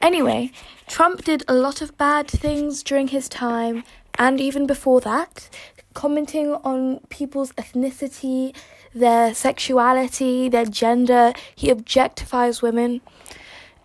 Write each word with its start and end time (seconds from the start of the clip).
Anyway, 0.00 0.50
Trump 0.86 1.24
did 1.24 1.42
a 1.48 1.54
lot 1.54 1.80
of 1.80 1.96
bad 1.96 2.28
things 2.28 2.82
during 2.82 3.08
his 3.08 3.28
time 3.28 3.84
and 4.18 4.40
even 4.40 4.66
before 4.66 5.00
that, 5.00 5.48
commenting 5.92 6.54
on 6.56 7.00
people's 7.08 7.52
ethnicity, 7.52 8.54
their 8.94 9.34
sexuality, 9.34 10.48
their 10.48 10.66
gender. 10.66 11.32
He 11.54 11.68
objectifies 11.68 12.62
women. 12.62 13.00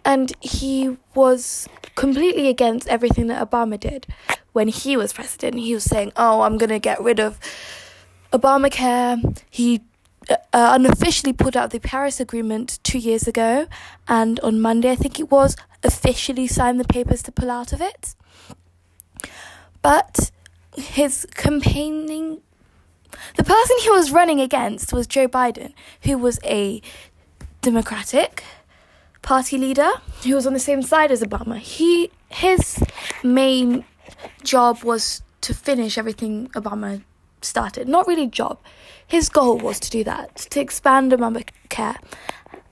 And 0.06 0.32
he 0.40 0.98
was 1.14 1.68
completely 1.96 2.48
against 2.48 2.88
everything 2.88 3.28
that 3.28 3.50
Obama 3.50 3.80
did 3.80 4.08
when 4.54 4.68
he 4.68 4.96
was 4.96 5.14
president. 5.14 5.56
He 5.56 5.74
was 5.74 5.84
saying, 5.84 6.12
Oh, 6.16 6.42
I'm 6.42 6.58
going 6.58 6.70
to 6.70 6.80
get 6.80 7.02
rid 7.02 7.20
of 7.20 7.40
Obamacare. 8.32 9.42
He 9.50 9.82
uh, 10.30 10.36
unofficially 10.54 11.34
pulled 11.34 11.58
out 11.58 11.66
of 11.66 11.72
the 11.72 11.80
Paris 11.80 12.20
Agreement 12.20 12.80
two 12.84 13.00
years 13.00 13.28
ago, 13.28 13.68
and 14.08 14.40
on 14.42 14.62
Monday, 14.62 14.92
I 14.92 14.96
think 14.96 15.20
it 15.20 15.32
was, 15.32 15.56
officially 15.84 16.48
signed 16.48 16.80
the 16.80 16.86
papers 16.86 17.22
to 17.24 17.32
pull 17.32 17.50
out 17.50 17.74
of 17.74 17.82
it. 17.82 18.16
But 19.82 20.32
his 20.76 21.26
campaigning, 21.36 22.42
the 23.36 23.44
person 23.44 23.78
he 23.82 23.90
was 23.90 24.12
running 24.12 24.42
against 24.42 24.94
was 24.94 25.08
Joe 25.08 25.28
Biden, 25.28 25.74
who 26.04 26.18
was 26.18 26.40
a 26.44 26.82
Democratic 27.62 28.44
Party 29.22 29.58
leader 29.58 29.92
who 30.24 30.36
was 30.36 30.48
on 30.48 30.54
the 30.54 30.60
same 30.60 30.82
side 30.82 31.12
as 31.12 31.22
Obama. 31.22 31.58
He 31.58 32.12
his 32.30 32.82
main 33.24 33.84
job 34.44 34.84
was 34.84 35.22
to 35.42 35.54
finish 35.54 35.98
everything 35.98 36.48
Obama 36.50 37.02
started. 37.42 37.88
Not 37.88 38.08
really 38.08 38.28
job. 38.28 38.60
His 39.06 39.30
goal 39.30 39.58
was 39.58 39.80
to 39.82 39.90
do 39.90 40.04
that, 40.04 40.36
to 40.38 40.60
expand 40.60 41.12
Obamacare. 41.12 41.98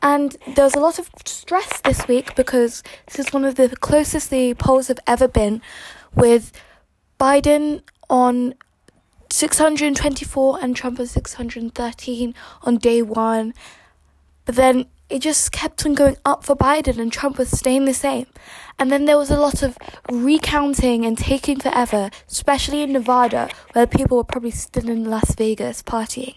And 0.02 0.38
there 0.56 0.66
was 0.66 0.76
a 0.76 0.80
lot 0.80 1.00
of 1.00 1.10
stress 1.26 1.82
this 1.82 2.08
week 2.08 2.36
because 2.36 2.84
this 3.08 3.20
is 3.20 3.34
one 3.34 3.44
of 3.44 3.56
the 3.56 3.70
closest 3.70 4.30
the 4.30 4.54
polls 4.54 4.88
have 4.88 5.00
ever 5.08 5.28
been 5.28 5.62
with 6.14 6.52
Biden 7.20 7.82
on 8.10 8.54
624 9.32 10.60
and 10.62 10.76
Trump 10.76 11.00
at 11.00 11.10
613 11.10 12.36
on 12.64 12.78
day 12.78 13.02
one. 13.02 13.54
But 14.46 14.56
then 14.56 14.86
it 15.10 15.20
just 15.20 15.52
kept 15.52 15.86
on 15.86 15.94
going 15.94 16.18
up 16.26 16.44
for 16.44 16.56
Biden 16.56 17.00
and 17.00 17.12
Trump 17.12 17.38
was 17.38 17.50
staying 17.50 17.86
the 17.86 17.94
same. 17.94 18.28
And 18.78 18.92
then 18.92 19.06
there 19.06 19.18
was 19.18 19.32
a 19.32 19.40
lot 19.40 19.64
of 19.64 19.78
recounting 20.12 21.06
and 21.06 21.18
taking 21.18 21.60
forever, 21.60 22.10
especially 22.30 22.82
in 22.82 22.92
Nevada, 22.92 23.50
where 23.74 23.88
people 23.88 24.18
were 24.18 24.24
probably 24.24 24.52
still 24.52 24.90
in 24.90 25.10
Las 25.10 25.34
Vegas 25.36 25.82
partying. 25.82 26.36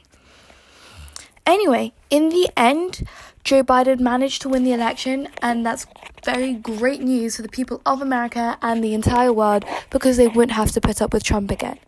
Anyway, 1.47 1.93
in 2.11 2.29
the 2.29 2.49
end, 2.57 3.03
Joe 3.43 3.65
Biden 3.65 3.99
managed 3.99 4.43
to 4.43 4.49
win 4.49 4.63
the 4.63 4.73
election, 4.73 5.29
and 5.43 5.67
that's 5.67 5.87
very 6.25 6.55
great 6.55 7.01
news 7.01 7.37
for 7.37 7.43
the 7.43 7.49
people 7.49 7.81
of 7.85 8.01
America 8.01 8.57
and 8.63 8.85
the 8.85 8.95
entire 8.95 9.33
world 9.33 9.65
because 9.91 10.17
they 10.17 10.29
wouldn't 10.29 10.53
have 10.53 10.71
to 10.73 10.81
put 10.81 11.03
up 11.03 11.13
with 11.13 11.25
Trump 11.25 11.51
again. 11.51 11.79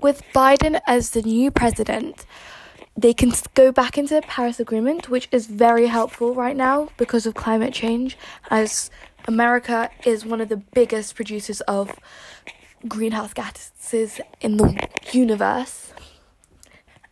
With 0.00 0.22
Biden 0.34 0.80
as 0.86 1.10
the 1.10 1.22
new 1.22 1.50
president, 1.50 2.26
they 2.96 3.12
can 3.12 3.32
go 3.54 3.70
back 3.70 3.98
into 3.98 4.14
the 4.14 4.22
Paris 4.22 4.58
Agreement, 4.58 5.08
which 5.08 5.28
is 5.30 5.46
very 5.46 5.86
helpful 5.86 6.34
right 6.34 6.56
now 6.56 6.88
because 6.96 7.26
of 7.26 7.34
climate 7.34 7.74
change, 7.74 8.16
as 8.50 8.90
America 9.26 9.90
is 10.04 10.24
one 10.24 10.40
of 10.40 10.48
the 10.48 10.56
biggest 10.56 11.14
producers 11.14 11.60
of 11.62 11.98
greenhouse 12.88 13.34
gases 13.34 14.20
in 14.40 14.56
the 14.56 14.88
universe. 15.12 15.92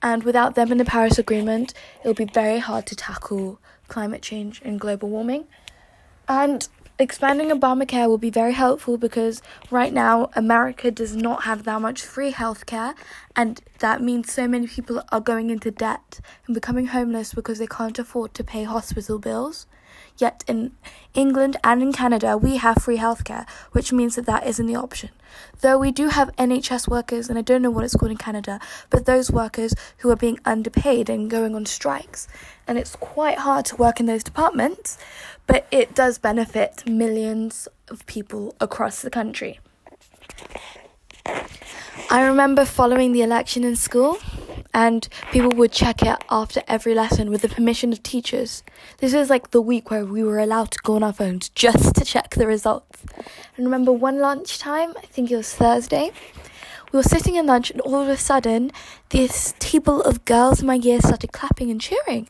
And 0.00 0.22
without 0.22 0.54
them 0.54 0.70
in 0.70 0.78
the 0.78 0.84
Paris 0.84 1.18
Agreement, 1.18 1.74
it'll 2.00 2.14
be 2.14 2.26
very 2.26 2.58
hard 2.58 2.86
to 2.86 2.96
tackle 2.96 3.58
climate 3.88 4.22
change 4.22 4.60
and 4.64 4.78
global 4.78 5.08
warming. 5.08 5.46
And 6.28 6.66
expanding 6.98 7.50
Obamacare 7.50 8.08
will 8.08 8.18
be 8.18 8.30
very 8.30 8.52
helpful 8.52 8.96
because 8.96 9.42
right 9.70 9.92
now 9.92 10.30
America 10.36 10.90
does 10.90 11.16
not 11.16 11.44
have 11.44 11.64
that 11.64 11.80
much 11.80 12.02
free 12.02 12.32
healthcare, 12.32 12.94
and 13.34 13.60
that 13.80 14.00
means 14.00 14.32
so 14.32 14.46
many 14.46 14.66
people 14.66 15.02
are 15.10 15.20
going 15.20 15.50
into 15.50 15.70
debt 15.70 16.20
and 16.46 16.54
becoming 16.54 16.86
homeless 16.88 17.34
because 17.34 17.58
they 17.58 17.66
can't 17.66 17.98
afford 17.98 18.34
to 18.34 18.44
pay 18.44 18.64
hospital 18.64 19.18
bills. 19.18 19.66
Yet 20.16 20.44
in 20.46 20.72
England 21.12 21.56
and 21.64 21.82
in 21.82 21.92
Canada, 21.92 22.36
we 22.36 22.56
have 22.56 22.82
free 22.82 22.98
healthcare, 22.98 23.48
which 23.72 23.92
means 23.92 24.14
that 24.14 24.26
that 24.26 24.46
isn't 24.46 24.66
the 24.66 24.76
option. 24.76 25.10
Though 25.60 25.78
we 25.78 25.90
do 25.90 26.08
have 26.08 26.34
NHS 26.36 26.88
workers, 26.88 27.28
and 27.28 27.38
I 27.38 27.42
don't 27.42 27.62
know 27.62 27.70
what 27.70 27.84
it's 27.84 27.96
called 27.96 28.12
in 28.12 28.16
Canada, 28.18 28.60
but 28.90 29.06
those 29.06 29.30
workers 29.30 29.74
who 29.98 30.10
are 30.10 30.16
being 30.16 30.38
underpaid 30.44 31.10
and 31.10 31.28
going 31.28 31.56
on 31.56 31.66
strikes. 31.66 32.28
And 32.66 32.78
it's 32.78 32.94
quite 32.96 33.38
hard 33.38 33.64
to 33.66 33.76
work 33.76 33.98
in 33.98 34.06
those 34.06 34.22
departments, 34.22 34.98
but 35.46 35.66
it 35.70 35.94
does 35.94 36.18
benefit 36.18 36.88
millions 36.88 37.66
of 37.88 38.06
people 38.06 38.54
across 38.60 39.02
the 39.02 39.10
country. 39.10 39.58
I 42.10 42.22
remember 42.22 42.64
following 42.64 43.12
the 43.12 43.22
election 43.22 43.64
in 43.64 43.76
school 43.76 44.18
and 44.74 45.08
people 45.30 45.50
would 45.50 45.72
check 45.72 46.02
it 46.02 46.18
after 46.28 46.62
every 46.66 46.94
lesson 46.94 47.30
with 47.30 47.42
the 47.42 47.48
permission 47.48 47.92
of 47.92 48.02
teachers. 48.02 48.64
This 48.98 49.14
is 49.14 49.30
like 49.30 49.52
the 49.52 49.62
week 49.62 49.90
where 49.90 50.04
we 50.04 50.24
were 50.24 50.40
allowed 50.40 50.72
to 50.72 50.80
go 50.82 50.96
on 50.96 51.04
our 51.04 51.12
phones 51.12 51.48
just 51.50 51.94
to 51.94 52.04
check 52.04 52.34
the 52.34 52.46
results. 52.46 53.02
And 53.56 53.64
remember 53.64 53.92
one 53.92 54.18
lunchtime, 54.18 54.94
I 54.98 55.06
think 55.06 55.30
it 55.30 55.36
was 55.36 55.54
Thursday, 55.54 56.10
we 56.92 56.98
were 56.98 57.04
sitting 57.04 57.36
in 57.36 57.46
lunch 57.46 57.70
and 57.70 57.80
all 57.80 58.00
of 58.00 58.08
a 58.08 58.16
sudden 58.16 58.72
this 59.10 59.54
table 59.60 60.02
of 60.02 60.24
girls 60.24 60.60
in 60.60 60.66
my 60.66 60.74
year 60.74 61.00
started 61.00 61.32
clapping 61.32 61.70
and 61.70 61.80
cheering. 61.80 62.28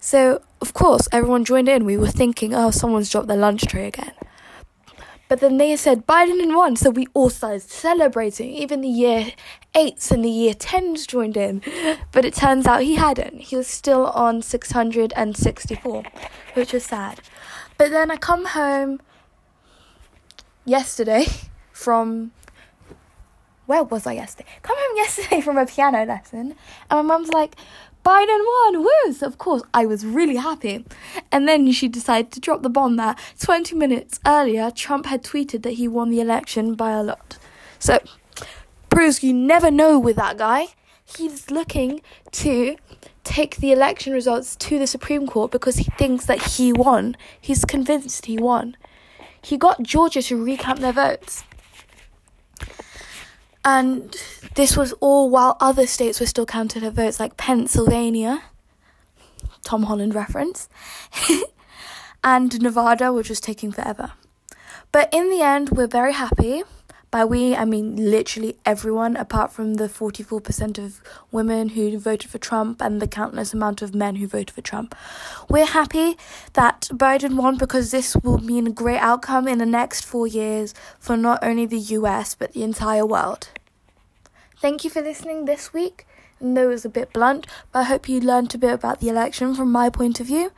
So, 0.00 0.42
of 0.60 0.72
course, 0.72 1.08
everyone 1.12 1.44
joined 1.44 1.68
in. 1.68 1.84
We 1.84 1.98
were 1.98 2.08
thinking, 2.08 2.54
oh, 2.54 2.70
someone's 2.70 3.10
dropped 3.10 3.28
their 3.28 3.36
lunch 3.36 3.66
tray 3.66 3.86
again. 3.86 4.12
But 5.30 5.38
then 5.38 5.58
they 5.58 5.76
said 5.76 6.08
Biden 6.08 6.42
in 6.42 6.56
one, 6.56 6.74
so 6.74 6.90
we 6.90 7.06
all 7.14 7.30
started 7.30 7.62
celebrating. 7.62 8.50
Even 8.50 8.80
the 8.80 8.88
year 8.88 9.30
eights 9.76 10.10
and 10.10 10.24
the 10.24 10.28
year 10.28 10.54
tens 10.54 11.06
joined 11.06 11.36
in. 11.36 11.62
But 12.10 12.24
it 12.24 12.34
turns 12.34 12.66
out 12.66 12.82
he 12.82 12.96
hadn't. 12.96 13.42
He 13.42 13.54
was 13.54 13.68
still 13.68 14.08
on 14.08 14.42
664, 14.42 16.02
which 16.54 16.72
was 16.72 16.84
sad. 16.84 17.20
But 17.78 17.92
then 17.92 18.10
I 18.10 18.16
come 18.16 18.44
home 18.44 19.00
yesterday 20.64 21.26
from. 21.72 22.32
Where 23.66 23.84
was 23.84 24.08
I 24.08 24.14
yesterday? 24.14 24.48
Come 24.62 24.76
home 24.76 24.96
yesterday 24.96 25.40
from 25.46 25.58
a 25.58 25.64
piano 25.64 26.04
lesson, 26.04 26.56
and 26.90 26.96
my 26.96 27.02
mum's 27.02 27.32
like, 27.32 27.54
Biden 28.04 28.40
won, 28.46 28.82
woo! 28.82 29.12
So 29.12 29.26
of 29.26 29.38
course 29.38 29.62
I 29.74 29.86
was 29.86 30.06
really 30.06 30.36
happy. 30.36 30.84
And 31.30 31.46
then 31.46 31.70
she 31.72 31.88
decided 31.88 32.32
to 32.32 32.40
drop 32.40 32.62
the 32.62 32.70
bomb 32.70 32.96
that 32.96 33.18
20 33.38 33.74
minutes 33.74 34.20
earlier 34.26 34.70
Trump 34.70 35.06
had 35.06 35.22
tweeted 35.22 35.62
that 35.62 35.72
he 35.72 35.86
won 35.88 36.10
the 36.10 36.20
election 36.20 36.74
by 36.74 36.92
a 36.92 37.02
lot. 37.02 37.38
So 37.78 37.98
proves 38.88 39.22
you 39.22 39.32
never 39.32 39.70
know 39.70 39.98
with 39.98 40.16
that 40.16 40.38
guy. 40.38 40.68
He's 41.04 41.50
looking 41.50 42.02
to 42.32 42.76
take 43.24 43.56
the 43.56 43.72
election 43.72 44.12
results 44.12 44.56
to 44.56 44.78
the 44.78 44.86
Supreme 44.86 45.26
Court 45.26 45.50
because 45.50 45.76
he 45.76 45.84
thinks 45.84 46.26
that 46.26 46.42
he 46.42 46.72
won. 46.72 47.16
He's 47.40 47.64
convinced 47.64 48.26
he 48.26 48.38
won. 48.38 48.76
He 49.42 49.56
got 49.56 49.82
Georgia 49.82 50.22
to 50.22 50.42
recount 50.42 50.80
their 50.80 50.92
votes. 50.92 51.44
And 53.64 54.16
this 54.54 54.76
was 54.76 54.92
all 55.00 55.28
while 55.28 55.56
other 55.60 55.86
states 55.86 56.20
were 56.20 56.26
still 56.26 56.46
counting 56.46 56.82
their 56.82 56.90
votes, 56.90 57.20
like 57.20 57.36
Pennsylvania, 57.36 58.42
Tom 59.64 59.84
Holland 59.84 60.14
reference, 60.14 60.68
and 62.24 62.60
Nevada, 62.60 63.12
which 63.12 63.28
was 63.28 63.40
taking 63.40 63.70
forever. 63.70 64.12
But 64.92 65.08
in 65.12 65.30
the 65.30 65.42
end, 65.42 65.70
we're 65.70 65.86
very 65.86 66.14
happy. 66.14 66.62
By 67.10 67.24
we, 67.24 67.56
I 67.56 67.64
mean 67.64 67.96
literally 67.96 68.56
everyone, 68.64 69.16
apart 69.16 69.52
from 69.52 69.74
the 69.74 69.88
44% 69.88 70.78
of 70.78 71.00
women 71.32 71.70
who 71.70 71.98
voted 71.98 72.30
for 72.30 72.38
Trump 72.38 72.80
and 72.80 73.02
the 73.02 73.08
countless 73.08 73.52
amount 73.52 73.82
of 73.82 73.94
men 73.94 74.16
who 74.16 74.28
voted 74.28 74.52
for 74.52 74.60
Trump. 74.60 74.94
We're 75.48 75.66
happy 75.66 76.16
that 76.52 76.88
Biden 76.92 77.34
won 77.34 77.58
because 77.58 77.90
this 77.90 78.16
will 78.16 78.38
mean 78.38 78.68
a 78.68 78.72
great 78.72 79.00
outcome 79.00 79.48
in 79.48 79.58
the 79.58 79.66
next 79.66 80.04
four 80.04 80.28
years 80.28 80.72
for 81.00 81.16
not 81.16 81.42
only 81.42 81.66
the 81.66 81.78
US 81.78 82.36
but 82.36 82.52
the 82.52 82.62
entire 82.62 83.06
world. 83.06 83.48
Thank 84.60 84.84
you 84.84 84.90
for 84.90 85.02
listening 85.02 85.46
this 85.46 85.72
week. 85.72 86.06
I 86.40 86.44
know 86.44 86.66
it 86.66 86.74
was 86.74 86.84
a 86.84 86.90
bit 86.90 87.12
blunt, 87.12 87.46
but 87.72 87.80
I 87.80 87.84
hope 87.84 88.08
you 88.08 88.20
learned 88.20 88.54
a 88.54 88.58
bit 88.58 88.72
about 88.72 89.00
the 89.00 89.08
election 89.08 89.54
from 89.54 89.72
my 89.72 89.90
point 89.90 90.20
of 90.20 90.26
view. 90.26 90.52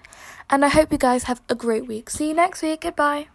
And 0.50 0.64
I 0.64 0.69
hope 0.69 0.93
you 0.93 0.99
guys 0.99 1.25
have 1.25 1.40
a 1.49 1.54
great 1.54 1.87
week. 1.87 2.10
See 2.10 2.28
you 2.28 2.34
next 2.34 2.62
week. 2.62 2.82
Goodbye. 2.82 3.28